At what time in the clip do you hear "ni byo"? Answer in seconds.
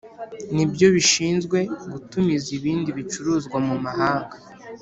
0.55-0.87